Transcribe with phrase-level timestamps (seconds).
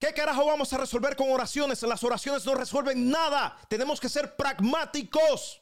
[0.00, 1.82] ¿Qué carajo vamos a resolver con oraciones?
[1.82, 3.58] Las oraciones no resuelven nada.
[3.68, 5.60] Tenemos que ser pragmáticos.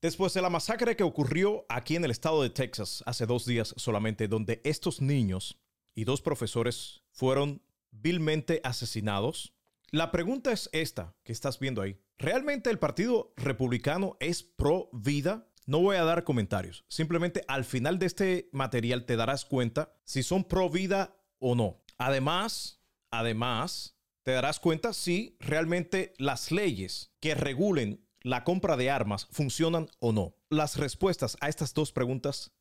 [0.00, 3.74] Después de la masacre que ocurrió aquí en el estado de Texas hace dos días
[3.76, 5.58] solamente, donde estos niños
[5.96, 9.54] y dos profesores fueron vilmente asesinados,
[9.90, 11.98] la pregunta es esta que estás viendo ahí.
[12.16, 15.48] ¿Realmente el Partido Republicano es pro vida?
[15.66, 16.84] No voy a dar comentarios.
[16.88, 21.82] Simplemente al final de este material te darás cuenta si son pro vida o no.
[21.98, 22.83] Además,
[23.18, 29.88] además, te darás cuenta si realmente las leyes que regulen la compra de armas funcionan
[29.98, 30.36] o no?
[30.48, 32.52] Las respuestas a estas dos preguntas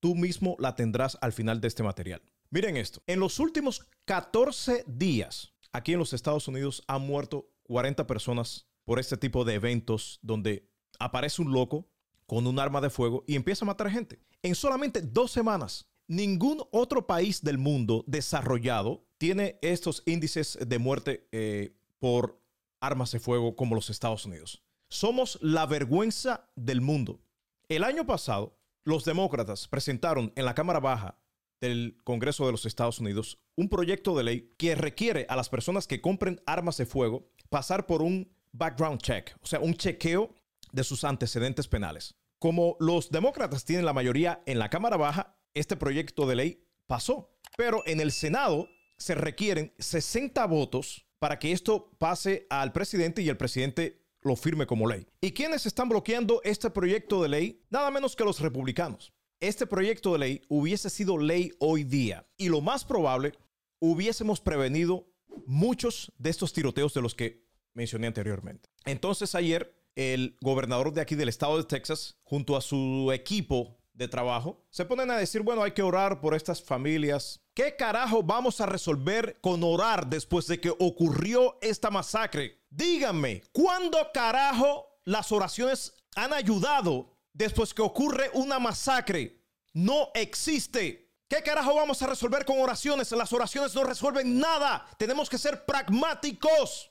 [0.00, 2.22] tú mismo la tendrás al final de este material.
[2.50, 8.06] Miren esto, en los últimos 14 días aquí en los Estados Unidos han muerto 40
[8.06, 11.90] personas por este tipo de eventos donde aparece un loco
[12.26, 14.20] con un arma de fuego y empieza a matar gente.
[14.42, 21.26] En solamente dos semanas, ningún otro país del mundo desarrollado tiene estos índices de muerte
[21.32, 22.42] eh, por
[22.78, 24.62] armas de fuego como los Estados Unidos.
[24.90, 27.22] Somos la vergüenza del mundo.
[27.70, 31.18] El año pasado, los demócratas presentaron en la Cámara Baja
[31.58, 35.86] del Congreso de los Estados Unidos un proyecto de ley que requiere a las personas
[35.86, 40.34] que compren armas de fuego pasar por un background check, o sea, un chequeo
[40.70, 42.14] de sus antecedentes penales.
[42.38, 47.30] Como los demócratas tienen la mayoría en la Cámara Baja, este proyecto de ley pasó.
[47.56, 53.28] Pero en el Senado se requieren 60 votos para que esto pase al presidente y
[53.28, 55.06] el presidente lo firme como ley.
[55.20, 57.62] ¿Y quiénes están bloqueando este proyecto de ley?
[57.70, 59.12] Nada menos que los republicanos.
[59.40, 63.32] Este proyecto de ley hubiese sido ley hoy día y lo más probable
[63.78, 65.06] hubiésemos prevenido
[65.46, 68.70] muchos de estos tiroteos de los que mencioné anteriormente.
[68.86, 74.08] Entonces ayer el gobernador de aquí del estado de Texas, junto a su equipo de
[74.08, 77.43] trabajo, se ponen a decir, bueno, hay que orar por estas familias.
[77.54, 82.64] ¿Qué carajo vamos a resolver con orar después de que ocurrió esta masacre?
[82.68, 89.40] Díganme, ¿cuándo carajo las oraciones han ayudado después que ocurre una masacre?
[89.72, 91.12] No existe.
[91.28, 93.12] ¿Qué carajo vamos a resolver con oraciones?
[93.12, 94.84] Las oraciones no resuelven nada.
[94.98, 96.90] Tenemos que ser pragmáticos.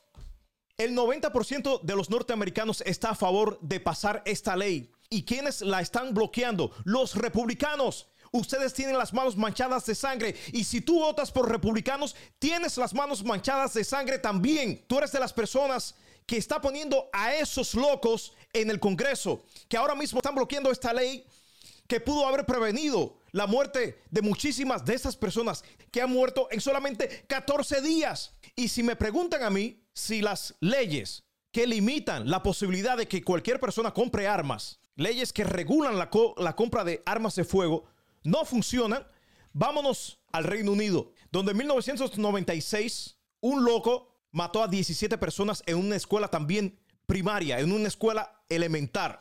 [0.77, 4.89] El 90% de los norteamericanos está a favor de pasar esta ley.
[5.09, 6.71] ¿Y quiénes la están bloqueando?
[6.85, 8.07] Los republicanos.
[8.33, 10.35] Ustedes tienen las manos manchadas de sangre.
[10.51, 14.83] Y si tú votas por republicanos, tienes las manos manchadas de sangre también.
[14.87, 15.93] Tú eres de las personas
[16.25, 20.91] que está poniendo a esos locos en el Congreso, que ahora mismo están bloqueando esta
[20.93, 21.23] ley
[21.87, 26.59] que pudo haber prevenido la muerte de muchísimas de estas personas que han muerto en
[26.59, 28.33] solamente 14 días.
[28.55, 33.23] Y si me preguntan a mí si las leyes que limitan la posibilidad de que
[33.23, 37.85] cualquier persona compre armas, leyes que regulan la, la compra de armas de fuego,
[38.23, 39.05] no funcionan,
[39.51, 45.95] vámonos al Reino Unido, donde en 1996 un loco mató a 17 personas en una
[45.95, 49.19] escuela también primaria, en una escuela elemental,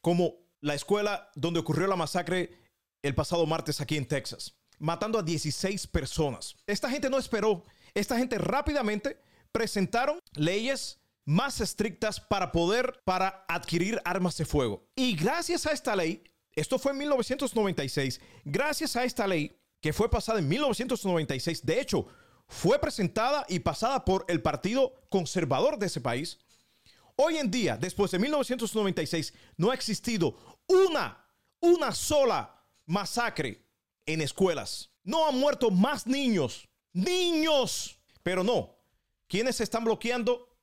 [0.00, 2.58] como la escuela donde ocurrió la masacre
[3.02, 6.56] el pasado martes aquí en Texas, matando a 16 personas.
[6.66, 9.20] Esta gente no esperó, esta gente rápidamente
[9.52, 14.86] presentaron leyes más estrictas para poder para adquirir armas de fuego.
[14.94, 16.22] Y gracias a esta ley,
[16.56, 18.20] esto fue en 1996.
[18.44, 22.06] Gracias a esta ley que fue pasada en 1996, de hecho,
[22.48, 26.38] fue presentada y pasada por el Partido Conservador de ese país.
[27.16, 31.26] Hoy en día, después de 1996, no ha existido una,
[31.60, 33.64] una sola masacre
[34.06, 34.90] en escuelas.
[35.02, 36.68] No han muerto más niños.
[36.92, 37.98] Niños.
[38.22, 38.74] Pero no.
[39.28, 40.56] ¿Quiénes están bloqueando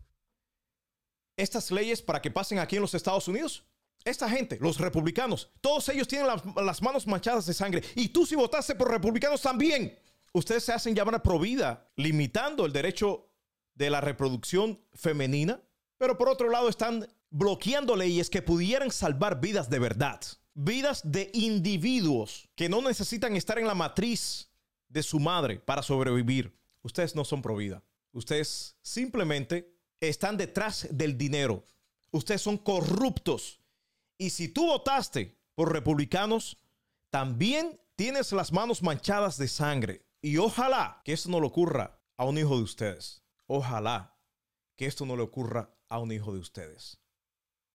[1.37, 3.65] estas leyes para que pasen aquí en los Estados Unidos?
[4.03, 7.83] Esta gente, los republicanos, todos ellos tienen las, manos manchadas de sangre.
[7.95, 9.97] Y tú si votaste por republicanos también,
[10.33, 13.29] ustedes se hacen llamar pro vida, limitando el derecho
[13.75, 15.61] de la reproducción femenina.
[15.97, 20.19] Pero por otro lado están bloqueando leyes que pudieran salvar vidas de verdad.
[20.53, 24.49] Vidas de individuos que no necesitan estar en la matriz
[24.89, 26.53] de su madre para sobrevivir.
[26.81, 27.83] Ustedes no son pro vida.
[28.11, 31.63] Ustedes simplemente están detrás del dinero.
[32.11, 33.60] Ustedes son corruptos
[34.21, 36.59] y si tú votaste por republicanos,
[37.09, 40.05] también tienes las manos manchadas de sangre.
[40.21, 43.23] Y ojalá que esto no le ocurra a un hijo de ustedes.
[43.47, 44.15] Ojalá
[44.75, 47.00] que esto no le ocurra a un hijo de ustedes.